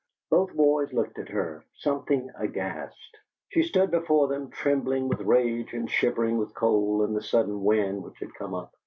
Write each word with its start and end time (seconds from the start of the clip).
Both 0.31 0.55
boys 0.55 0.91
looked 0.93 1.19
at 1.19 1.29
her, 1.29 1.63
something 1.75 2.31
aghast. 2.35 3.17
She 3.49 3.61
stood 3.61 3.91
before 3.91 4.29
them, 4.29 4.49
trembling 4.49 5.07
with 5.09 5.21
rage 5.21 5.73
and 5.73 5.87
shivering 5.87 6.39
with 6.39 6.55
cold 6.55 7.07
in 7.07 7.13
the 7.13 7.21
sudden 7.21 7.63
wind 7.63 8.01
which 8.01 8.17
had 8.17 8.33
come 8.33 8.55
up. 8.55 8.73